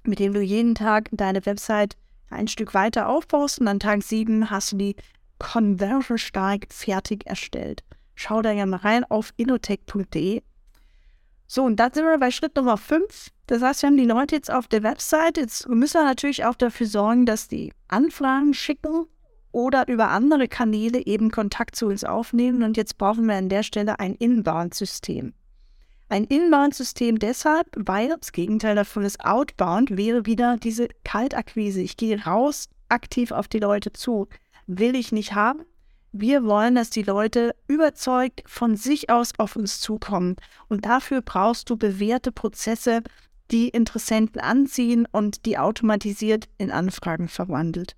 mit 0.04 0.18
dem 0.18 0.32
du 0.34 0.40
jeden 0.40 0.74
Tag 0.74 1.08
deine 1.12 1.44
Website 1.46 1.96
ein 2.30 2.48
Stück 2.48 2.74
weiter 2.74 3.08
aufbaust 3.08 3.60
und 3.60 3.68
an 3.68 3.80
Tag 3.80 4.02
sieben 4.02 4.50
hast 4.50 4.72
du 4.72 4.76
die 4.76 4.96
Conversion 5.38 6.18
stark 6.18 6.66
fertig 6.70 7.26
erstellt. 7.26 7.82
Schau 8.14 8.42
da 8.42 8.52
ja 8.52 8.66
mal 8.66 8.76
rein 8.76 9.04
auf 9.04 9.32
innotech.de. 9.36 10.42
So, 11.46 11.64
und 11.64 11.76
dann 11.76 11.92
sind 11.92 12.04
wir 12.04 12.18
bei 12.18 12.30
Schritt 12.30 12.56
Nummer 12.56 12.78
5. 12.78 13.28
Das 13.46 13.60
heißt, 13.60 13.82
wir 13.82 13.88
haben 13.88 13.96
die 13.96 14.06
Leute 14.06 14.36
jetzt 14.36 14.50
auf 14.50 14.68
der 14.68 14.82
Website. 14.82 15.36
Jetzt 15.36 15.68
müssen 15.68 16.00
wir 16.00 16.04
natürlich 16.04 16.44
auch 16.44 16.54
dafür 16.54 16.86
sorgen, 16.86 17.26
dass 17.26 17.48
die 17.48 17.72
Anfragen 17.88 18.54
schicken 18.54 19.06
oder 19.50 19.86
über 19.88 20.08
andere 20.08 20.48
Kanäle 20.48 21.04
eben 21.04 21.30
Kontakt 21.30 21.76
zu 21.76 21.86
uns 21.86 22.04
aufnehmen. 22.04 22.62
Und 22.62 22.76
jetzt 22.76 22.96
brauchen 22.96 23.26
wir 23.26 23.34
an 23.34 23.50
der 23.50 23.62
Stelle 23.62 24.00
ein 24.00 24.14
Inbound-System. 24.14 25.34
Ein 26.12 26.24
Inbound-System 26.24 27.18
deshalb, 27.18 27.68
weil 27.74 28.10
das 28.10 28.32
Gegenteil 28.32 28.74
davon 28.74 29.02
ist 29.02 29.24
Outbound, 29.24 29.96
wäre 29.96 30.26
wieder 30.26 30.58
diese 30.58 30.88
Kaltakquise. 31.04 31.80
Ich 31.80 31.96
gehe 31.96 32.22
raus, 32.22 32.68
aktiv 32.90 33.32
auf 33.32 33.48
die 33.48 33.60
Leute 33.60 33.94
zu. 33.94 34.28
Will 34.66 34.94
ich 34.94 35.10
nicht 35.12 35.34
haben. 35.34 35.62
Wir 36.12 36.44
wollen, 36.44 36.74
dass 36.74 36.90
die 36.90 37.02
Leute 37.02 37.54
überzeugt 37.66 38.42
von 38.44 38.76
sich 38.76 39.08
aus 39.08 39.30
auf 39.38 39.56
uns 39.56 39.80
zukommen. 39.80 40.36
Und 40.68 40.84
dafür 40.84 41.22
brauchst 41.22 41.70
du 41.70 41.78
bewährte 41.78 42.30
Prozesse, 42.30 43.02
die 43.50 43.70
Interessenten 43.70 44.38
anziehen 44.38 45.08
und 45.12 45.46
die 45.46 45.56
automatisiert 45.56 46.46
in 46.58 46.70
Anfragen 46.70 47.28
verwandelt. 47.28 47.96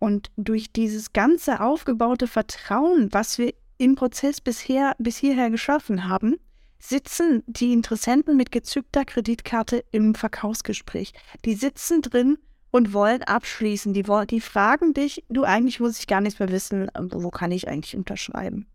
Und 0.00 0.32
durch 0.36 0.72
dieses 0.72 1.12
ganze 1.12 1.60
aufgebaute 1.60 2.26
Vertrauen, 2.26 3.12
was 3.12 3.38
wir 3.38 3.54
im 3.76 3.94
Prozess 3.94 4.40
bisher 4.40 4.96
bis 4.98 5.18
hierher 5.18 5.50
geschaffen 5.50 6.08
haben, 6.08 6.34
sitzen 6.78 7.42
die 7.46 7.72
Interessenten 7.72 8.36
mit 8.36 8.52
gezückter 8.52 9.04
Kreditkarte 9.04 9.84
im 9.90 10.14
Verkaufsgespräch. 10.14 11.12
Die 11.44 11.54
sitzen 11.54 12.02
drin 12.02 12.38
und 12.70 12.92
wollen 12.92 13.22
abschließen. 13.22 13.92
Die, 13.92 14.04
die 14.30 14.40
fragen 14.40 14.94
dich, 14.94 15.24
du 15.28 15.44
eigentlich 15.44 15.80
muss 15.80 15.98
ich 15.98 16.06
gar 16.06 16.20
nichts 16.20 16.38
mehr 16.38 16.50
wissen, 16.50 16.90
wo 16.98 17.30
kann 17.30 17.50
ich 17.50 17.68
eigentlich 17.68 17.96
unterschreiben. 17.96 18.66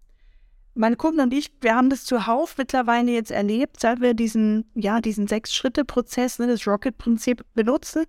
Meine 0.76 0.96
Kunden 0.96 1.22
und 1.22 1.34
ich, 1.34 1.52
wir 1.62 1.76
haben 1.76 1.92
das 1.92 2.04
zuhauf 2.04 2.58
mittlerweile 2.58 3.12
jetzt 3.12 3.30
erlebt, 3.30 3.80
seit 3.80 4.02
wir 4.02 4.16
diesen, 4.16 4.66
ja, 4.74 5.02
diesen 5.02 5.28
Sechs-Schritte-Prozess, 5.28 6.40
ne, 6.40 6.48
das 6.48 6.66
Rocket-Prinzip 6.66 7.46
benutzen. 7.54 8.06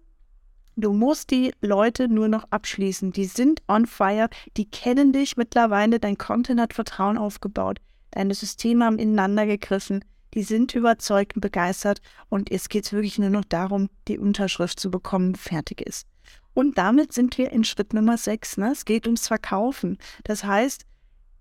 Du 0.75 0.93
musst 0.93 1.31
die 1.31 1.53
Leute 1.61 2.09
nur 2.09 2.27
noch 2.27 2.45
abschließen. 2.51 3.13
Die 3.13 3.27
sind 3.27 3.63
on 3.69 3.87
fire, 3.87 4.29
die 4.57 4.65
kennen 4.65 5.13
dich 5.13 5.37
mittlerweile, 5.37 6.01
dein 6.01 6.17
Content 6.17 6.59
hat 6.59 6.73
Vertrauen 6.73 7.19
aufgebaut 7.19 7.81
deine 8.15 8.35
Systeme 8.35 8.85
haben 8.85 8.99
ineinander 8.99 9.47
gegriffen, 9.47 10.05
die 10.35 10.43
sind 10.43 10.75
überzeugt 10.75 11.37
und 11.37 11.41
begeistert 11.41 12.01
und 12.29 12.51
es 12.51 12.69
geht 12.69 12.93
wirklich 12.93 13.19
nur 13.19 13.31
noch 13.31 13.45
darum, 13.45 13.89
die 14.09 14.19
Unterschrift 14.19 14.81
zu 14.81 14.91
bekommen, 14.91 15.35
fertig 15.37 15.81
ist. 15.81 16.07
Und 16.55 16.79
damit 16.79 17.13
sind 17.13 17.37
wir 17.39 17.51
in 17.51 17.65
Schritt 17.65 17.93
Nummer 17.93 18.17
6. 18.17 18.59
Ne? 18.59 18.73
Es 18.73 18.85
geht 18.85 19.07
ums 19.07 19.27
Verkaufen. 19.27 19.99
Das 20.23 20.45
heißt, 20.45 20.87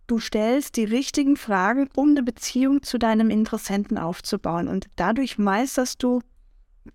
du 0.08 0.20
stellst 0.20 0.76
die 0.76 0.86
richtigen 0.86 1.38
Fragen, 1.38 1.90
um 1.96 2.10
eine 2.10 2.24
Beziehung 2.24 2.82
zu 2.82 2.98
deinem 2.98 3.30
Interessenten 3.30 3.98
aufzubauen. 3.98 4.68
Und 4.68 4.88
dadurch 4.96 5.38
meisterst 5.38 6.02
du 6.02 6.22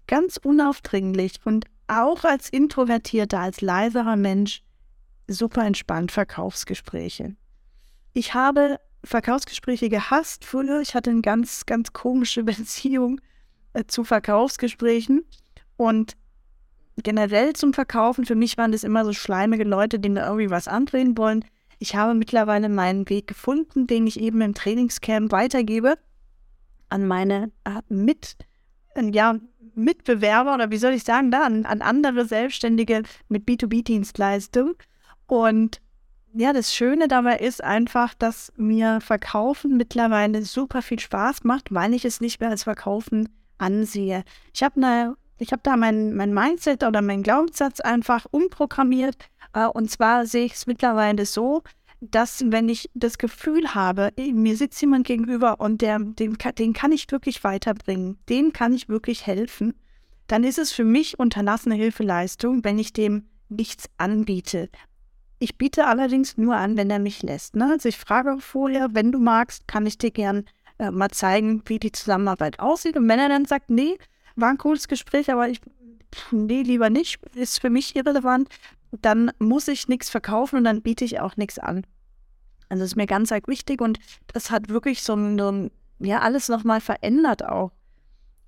ganz 0.07 0.37
unaufdringlich 0.37 1.41
und 1.45 1.67
auch 1.87 2.25
als 2.25 2.49
introvertierter, 2.49 3.39
als 3.39 3.61
leiserer 3.61 4.17
Mensch 4.17 4.63
super 5.29 5.65
entspannt 5.65 6.11
Verkaufsgespräche. 6.11 7.37
Ich 8.13 8.35
habe 8.35 8.81
Verkaufsgespräche 9.05 9.89
gehasst 9.89 10.45
früher. 10.45 10.81
Ich 10.81 10.95
hatte 10.95 11.11
eine 11.11 11.23
ganz, 11.23 11.67
ganz 11.67 11.93
komische 11.93 12.43
Beziehung 12.45 13.21
äh, 13.73 13.85
zu 13.87 14.05
Verkaufsgesprächen 14.05 15.25
und 15.77 16.17
generell 17.03 17.53
zum 17.53 17.73
Verkaufen. 17.73 18.25
Für 18.25 18.35
mich 18.35 18.59
waren 18.59 18.73
das 18.73 18.85
immer 18.85 19.05
so 19.05 19.13
schleimige 19.13 19.65
Leute, 19.65 19.99
die 19.99 20.09
mir 20.09 20.25
irgendwie 20.25 20.51
was 20.51 20.69
andrehen 20.69 21.17
wollen. 21.17 21.45
Ich 21.79 21.95
habe 21.95 22.15
mittlerweile 22.15 22.69
meinen 22.69 23.09
Weg 23.09 23.29
gefunden, 23.29 23.87
den 23.87 24.07
ich 24.07 24.19
eben 24.21 24.41
im 24.41 24.55
Trainingscamp 24.55 25.31
weitergebe 25.31 25.97
an 26.89 27.07
meine 27.07 27.53
äh, 27.65 27.83
Mit, 27.89 28.37
äh, 28.95 29.09
ja, 29.11 29.39
Mitbewerber 29.75 30.55
oder 30.55 30.71
wie 30.71 30.79
soll 30.79 30.93
ich 30.93 31.05
sagen, 31.05 31.31
da 31.31 31.45
an, 31.45 31.65
an 31.65 31.83
andere 31.83 32.25
Selbstständige 32.25 33.03
mit 33.29 33.47
B2B-Dienstleistungen. 33.47 34.75
Und 35.27 35.81
ja, 36.35 36.53
das 36.53 36.75
Schöne 36.75 37.09
dabei 37.09 37.39
ist 37.39 37.63
einfach, 37.63 38.15
dass 38.15 38.53
mir 38.57 39.01
Verkaufen 39.01 39.77
mittlerweile 39.77 40.43
super 40.43 40.83
viel 40.83 40.99
Spaß 40.99 41.45
macht, 41.45 41.73
weil 41.73 41.95
ich 41.95 42.05
es 42.05 42.21
nicht 42.21 42.41
mehr 42.41 42.51
als 42.51 42.65
Verkaufen 42.65 43.29
ansehe. 43.59 44.25
Ich 44.55 44.63
habe 44.63 44.77
eine 44.77 45.17
ich 45.39 45.53
habe 45.53 45.63
da 45.63 45.77
mein, 45.77 46.15
mein 46.15 46.35
Mindset 46.35 46.83
oder 46.83 47.01
meinen 47.01 47.23
Glaubenssatz 47.23 47.81
einfach 47.81 48.27
umprogrammiert. 48.31 49.17
Äh, 49.53 49.67
und 49.67 49.91
zwar 49.91 50.27
sehe 50.27 50.45
ich 50.45 50.55
es 50.55 50.67
mittlerweile 50.67 51.27
so, 51.27 51.63
dass 52.01 52.45
wenn 52.47 52.69
ich 52.69 52.91
das 52.95 53.19
Gefühl 53.19 53.75
habe, 53.75 54.13
mir 54.17 54.57
sitzt 54.57 54.81
jemand 54.81 55.07
gegenüber 55.07 55.61
und 55.61 55.81
der, 55.81 55.99
den, 55.99 56.37
den 56.59 56.73
kann 56.73 56.93
ich 56.93 57.11
wirklich 57.11 57.43
weiterbringen, 57.43 58.19
dem 58.29 58.53
kann 58.53 58.73
ich 58.73 58.89
wirklich 58.89 59.27
helfen, 59.27 59.75
dann 60.27 60.45
ist 60.45 60.59
es 60.59 60.73
für 60.73 60.85
mich 60.85 61.19
unterlassene 61.19 61.75
Hilfeleistung, 61.75 62.63
wenn 62.63 62.79
ich 62.79 62.93
dem 62.93 63.25
nichts 63.49 63.89
anbiete. 63.97 64.69
Ich 65.39 65.57
biete 65.57 65.87
allerdings 65.87 66.37
nur 66.37 66.57
an, 66.57 66.77
wenn 66.77 66.91
er 66.91 66.99
mich 66.99 67.23
lässt. 67.23 67.55
Ne? 67.55 67.71
Also 67.71 67.89
ich 67.89 67.97
frage 67.97 68.39
vorher, 68.41 68.89
wenn 68.93 69.13
du 69.13 69.19
magst, 69.19 69.69
kann 69.69 69.87
ich 69.87 69.99
dir 69.99 70.11
gern 70.11 70.45
äh, 70.79 70.91
mal 70.91 71.11
zeigen, 71.11 71.63
wie 71.67 71.79
die 71.79 71.93
Zusammenarbeit 71.93 72.59
aussieht. 72.59 72.97
Und 72.97 73.09
wenn 73.09 73.19
er 73.19 73.29
dann 73.29 73.45
sagt, 73.45 73.71
nee, 73.71 73.99
war 74.37 74.51
ein 74.51 74.59
cooles 74.59 74.89
Gespräch, 74.89 75.31
aber 75.31 75.49
ich, 75.49 75.61
nee, 76.31 76.63
lieber 76.63 76.91
nicht, 76.91 77.21
ist 77.35 77.61
für 77.61 77.71
mich 77.71 77.95
irrelevant, 77.95 78.49
dann 78.91 79.31
muss 79.39 79.69
ich 79.69 79.89
nichts 79.89 80.11
verkaufen 80.11 80.57
und 80.57 80.65
dann 80.65 80.83
biete 80.83 81.05
ich 81.05 81.21
auch 81.21 81.37
nichts 81.37 81.59
an. 81.59 81.85
Also 82.69 82.83
das 82.83 82.93
ist 82.93 82.97
mir 82.97 83.07
ganz 83.07 83.33
arg 83.33 83.49
wichtig 83.49 83.81
und 83.81 83.99
das 84.33 84.51
hat 84.51 84.69
wirklich 84.69 85.03
so 85.03 85.15
ein, 85.15 85.39
so 85.39 85.51
ein 85.51 85.71
ja, 86.01 86.21
alles 86.21 86.49
nochmal 86.49 86.81
verändert 86.81 87.45
auch 87.45 87.73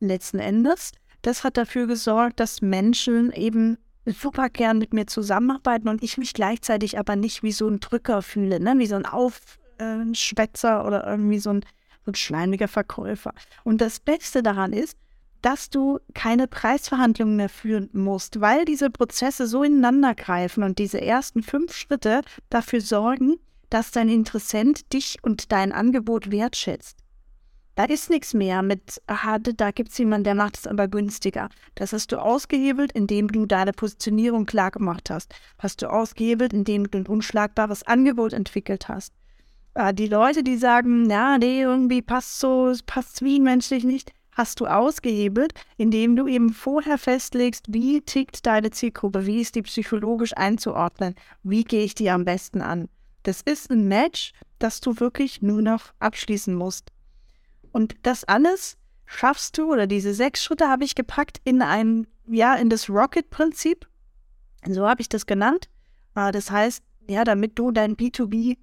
letzten 0.01 0.39
Endes. 0.39 0.93
Das 1.23 1.45
hat 1.45 1.57
dafür 1.57 1.87
gesorgt, 1.87 2.41
dass 2.41 2.63
Menschen 2.63 3.33
eben 3.33 3.77
super 4.07 4.49
gern 4.49 4.79
mit 4.79 4.93
mir 4.93 5.07
zusammenarbeiten 5.07 5.89
und 5.89 6.03
ich 6.03 6.19
mich 6.19 6.33
gleichzeitig 6.33 6.99
aber 6.99 7.17
nicht 7.17 7.43
wie 7.43 7.53
so 7.53 7.69
ein 7.69 7.81
Drücker 7.81 8.23
fühle, 8.23 8.61
ne? 8.61 8.75
wie 8.79 8.87
so 8.87 8.97
ein 8.97 9.07
Aufschwätzer 9.07 10.87
oder 10.87 11.07
irgendwie 11.07 11.39
so 11.39 11.51
ein, 11.51 11.61
so 12.05 12.13
ein 12.13 12.15
schleimiger 12.15 12.69
Verkäufer. 12.69 13.33
Und 13.65 13.81
das 13.81 14.01
Beste 14.01 14.43
daran 14.43 14.73
ist, 14.73 14.97
dass 15.43 15.71
du 15.71 15.99
keine 16.15 16.47
Preisverhandlungen 16.47 17.37
mehr 17.37 17.49
führen 17.49 17.89
musst, 17.93 18.41
weil 18.41 18.65
diese 18.65 18.91
Prozesse 18.91 19.47
so 19.47 19.63
ineinander 19.63 20.15
greifen 20.15 20.63
und 20.63 20.79
diese 20.79 21.01
ersten 21.01 21.43
fünf 21.43 21.75
Schritte 21.75 22.21
dafür 22.51 22.81
sorgen, 22.81 23.37
dass 23.71 23.91
dein 23.91 24.09
Interessent 24.09 24.93
dich 24.93 25.19
und 25.23 25.53
dein 25.53 25.73
Angebot 25.73 26.31
wertschätzt. 26.31 27.00
Da 27.77 27.85
ist 27.85 28.11
nichts 28.11 28.35
mehr 28.35 28.63
mit, 28.63 29.01
aha, 29.07 29.39
da 29.39 29.71
gibt 29.71 29.91
es 29.91 29.99
jemanden, 29.99 30.25
der 30.25 30.35
macht 30.35 30.59
es 30.59 30.67
aber 30.67 30.89
günstiger. 30.89 31.49
Das 31.77 31.93
hast 31.93 32.13
du 32.13 32.21
ausgehebelt, 32.21 32.93
indem 32.93 33.29
du 33.29 33.47
deine 33.47 33.73
Positionierung 33.73 34.45
klar 34.45 34.71
gemacht 34.71 35.09
hast. 35.09 35.35
Hast 35.59 35.81
du 35.81 35.91
ausgehebelt, 35.91 36.53
indem 36.53 36.91
du 36.91 36.99
ein 36.99 37.07
unschlagbares 37.07 37.83
Angebot 37.85 38.33
entwickelt 38.33 38.89
hast. 38.89 39.15
Äh, 39.75 39.95
die 39.95 40.09
Leute, 40.09 40.43
die 40.43 40.57
sagen, 40.57 41.09
ja, 41.09 41.39
nee, 41.39 41.63
irgendwie 41.63 42.03
passt 42.03 42.41
so, 42.41 42.73
passt 42.87 43.17
zwischenmenschlich 43.17 43.85
nicht, 43.85 44.13
hast 44.33 44.61
du 44.61 44.67
ausgehebelt, 44.67 45.53
indem 45.77 46.17
du 46.17 46.27
eben 46.27 46.51
vorher 46.51 46.99
festlegst, 46.99 47.67
wie 47.69 48.01
tickt 48.01 48.47
deine 48.47 48.71
Zielgruppe, 48.71 49.27
wie 49.27 49.41
ist 49.41 49.55
die 49.55 49.63
psychologisch 49.63 50.37
einzuordnen, 50.37 51.15
wie 51.43 51.65
gehe 51.65 51.85
ich 51.85 51.95
die 51.95 52.11
am 52.11 52.25
besten 52.25 52.61
an. 52.61 52.89
Das 53.23 53.43
ist 53.43 53.71
ein 53.71 53.87
Match, 53.87 54.33
das 54.59 54.81
du 54.81 54.99
wirklich 54.99 55.43
nur 55.43 55.63
noch 55.63 55.93
abschließen 55.99 56.55
musst. 56.55 56.91
Und 57.73 57.95
das 58.03 58.25
alles 58.25 58.77
schaffst 59.07 59.59
du, 59.59 59.73
oder 59.73 59.87
diese 59.87 60.15
sechs 60.15 60.43
Schritte 60.45 60.69
habe 60.69 60.85
ich 60.85 60.95
gepackt 60.95 61.41
in 61.45 61.63
ein, 61.63 62.07
ja, 62.27 62.55
in 62.55 62.71
das 62.71 62.89
Rocket-Prinzip. 62.89 63.89
So 64.69 64.89
habe 64.89 65.01
ich 65.01 65.09
das 65.09 65.27
genannt. 65.27 65.69
Ah, 66.15 66.33
das 66.33 66.51
heißt, 66.51 66.83
ja, 67.09 67.25
damit 67.25 67.59
du 67.59 67.71
dein 67.71 67.97
B2B 67.97 68.57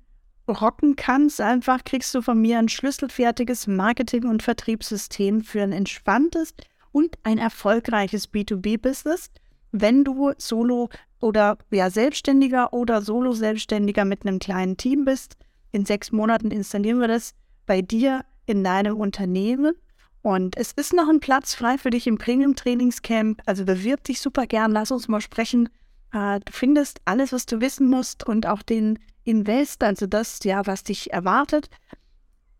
rocken 0.47 0.95
kannst, 0.95 1.41
einfach 1.41 1.83
kriegst 1.83 2.13
du 2.15 2.21
von 2.21 2.39
mir 2.39 2.59
ein 2.59 2.69
schlüsselfertiges 2.69 3.67
Marketing- 3.67 4.27
und 4.27 4.43
Vertriebssystem 4.43 5.41
für 5.41 5.61
ein 5.61 5.73
entspanntes 5.73 6.53
und 6.91 7.17
ein 7.23 7.37
erfolgreiches 7.37 8.31
B2B-Business, 8.31 9.29
wenn 9.71 10.03
du 10.03 10.31
Solo 10.37 10.89
oder 11.19 11.57
ja, 11.71 11.89
Selbstständiger 11.89 12.73
oder 12.73 13.01
Solo-Selbstständiger 13.01 14.05
mit 14.05 14.25
einem 14.25 14.39
kleinen 14.39 14.77
Team 14.77 15.03
bist. 15.03 15.35
In 15.71 15.85
sechs 15.85 16.11
Monaten 16.11 16.51
installieren 16.51 16.99
wir 16.99 17.07
das 17.07 17.33
bei 17.65 17.81
dir 17.81 18.23
in 18.47 18.63
deinem 18.63 18.97
Unternehmen. 18.97 19.75
Und 20.23 20.57
es 20.57 20.71
ist 20.71 20.93
noch 20.93 21.07
ein 21.07 21.19
Platz 21.19 21.53
frei 21.53 21.77
für 21.77 21.91
dich 21.91 22.07
im 22.07 22.17
Premium-Trainingscamp. 22.17 23.43
Also 23.45 23.65
bewirb 23.65 24.03
dich 24.03 24.19
super 24.19 24.47
gern, 24.47 24.71
lass 24.71 24.89
uns 24.91 25.07
mal 25.07 25.21
sprechen. 25.21 25.69
Äh, 26.11 26.39
du 26.39 26.51
findest 26.51 27.01
alles, 27.05 27.31
was 27.31 27.45
du 27.45 27.61
wissen 27.61 27.87
musst 27.87 28.25
und 28.25 28.47
auch 28.47 28.63
den 28.63 28.97
Invest, 29.23 29.83
also 29.83 30.07
das, 30.07 30.39
ja, 30.43 30.65
was 30.65 30.83
dich 30.83 31.13
erwartet, 31.13 31.69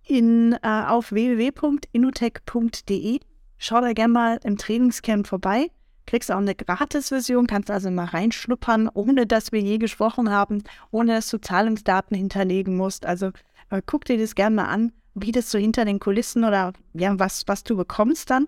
in, 0.05 0.53
äh, 0.61 0.83
auf 0.87 1.11
www.inutech.de. 1.11 3.19
Schau 3.57 3.81
da 3.81 3.93
gerne 3.93 4.13
mal 4.13 4.39
im 4.43 4.57
Trainingscamp 4.57 5.25
vorbei. 5.27 5.71
Kriegst 6.05 6.31
auch 6.31 6.37
eine 6.37 6.53
Gratis-Version, 6.55 7.47
kannst 7.47 7.71
also 7.71 7.91
mal 7.91 8.05
reinschnuppern, 8.05 8.89
ohne 8.93 9.25
dass 9.25 9.51
wir 9.51 9.59
je 9.59 9.77
gesprochen 9.77 10.29
haben, 10.29 10.63
ohne 10.91 11.15
dass 11.15 11.27
du 11.29 11.41
Zahlungsdaten 11.41 12.15
hinterlegen 12.15 12.77
musst. 12.77 13.05
Also 13.05 13.31
äh, 13.69 13.81
guck 13.85 14.05
dir 14.05 14.17
das 14.17 14.35
gerne 14.35 14.55
mal 14.55 14.67
an, 14.67 14.93
wie 15.21 15.31
das 15.31 15.51
so 15.51 15.57
hinter 15.57 15.85
den 15.85 15.99
Kulissen 15.99 16.43
oder 16.43 16.73
ja, 16.93 17.17
was, 17.19 17.43
was 17.47 17.63
du 17.63 17.75
bekommst 17.75 18.29
dann. 18.29 18.47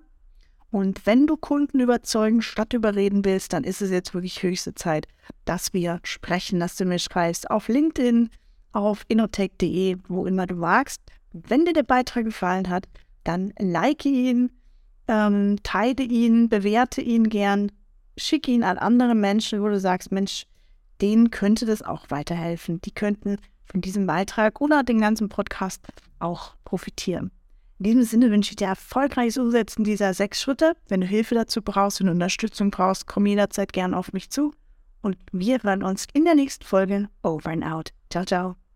Und 0.71 1.05
wenn 1.05 1.25
du 1.25 1.35
Kunden 1.35 1.79
überzeugen 1.79 2.41
statt 2.41 2.73
überreden 2.73 3.25
willst, 3.25 3.53
dann 3.53 3.63
ist 3.63 3.81
es 3.81 3.89
jetzt 3.89 4.13
wirklich 4.13 4.43
höchste 4.43 4.75
Zeit, 4.75 5.07
dass 5.45 5.73
wir 5.73 5.99
sprechen, 6.03 6.59
dass 6.59 6.75
du 6.75 6.85
mir 6.85 6.99
schreibst 6.99 7.49
auf 7.49 7.67
LinkedIn, 7.67 8.29
auf 8.71 9.03
innotech.de, 9.07 9.97
wo 10.07 10.25
immer 10.25 10.45
du 10.45 10.55
magst. 10.55 11.01
Wenn 11.33 11.65
dir 11.65 11.73
der 11.73 11.83
Beitrag 11.83 12.25
gefallen 12.25 12.69
hat, 12.69 12.87
dann 13.23 13.51
like 13.57 14.05
ihn, 14.05 14.51
ähm, 15.07 15.57
teile 15.63 16.03
ihn, 16.03 16.49
bewerte 16.49 17.01
ihn 17.01 17.29
gern, 17.29 17.71
schicke 18.15 18.51
ihn 18.51 18.63
an 18.63 18.77
andere 18.77 19.15
Menschen, 19.15 19.61
wo 19.61 19.69
du 19.69 19.79
sagst, 19.79 20.11
Mensch, 20.11 20.45
denen 21.01 21.31
könnte 21.31 21.65
das 21.65 21.81
auch 21.81 22.05
weiterhelfen. 22.09 22.79
Die 22.81 22.91
könnten 22.91 23.37
von 23.69 23.81
diesem 23.81 24.05
Beitrag 24.07 24.61
oder 24.61 24.83
den 24.83 24.99
ganzen 24.99 25.29
Podcast 25.29 25.81
auch 26.19 26.55
profitieren. 26.65 27.31
In 27.79 27.85
diesem 27.85 28.03
Sinne 28.03 28.29
wünsche 28.29 28.51
ich 28.51 28.57
dir 28.57 28.67
erfolgreiches 28.67 29.37
Umsetzen 29.37 29.85
dieser 29.85 30.13
sechs 30.13 30.41
Schritte. 30.41 30.73
Wenn 30.89 31.01
du 31.01 31.07
Hilfe 31.07 31.35
dazu 31.35 31.61
brauchst, 31.61 32.01
du 32.01 32.09
Unterstützung 32.09 32.71
brauchst, 32.71 33.07
komm 33.07 33.25
jederzeit 33.25 33.71
gern 33.71 33.93
auf 33.93 34.11
mich 34.11 34.29
zu. 34.29 34.53
Und 35.01 35.17
wir 35.31 35.63
hören 35.63 35.83
uns 35.83 36.05
in 36.11 36.25
der 36.25 36.35
nächsten 36.35 36.65
Folge. 36.65 37.07
Over 37.23 37.51
and 37.51 37.63
out. 37.63 37.93
Ciao, 38.09 38.25
ciao. 38.25 38.68